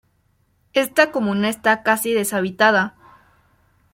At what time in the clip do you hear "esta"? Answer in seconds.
0.73-1.11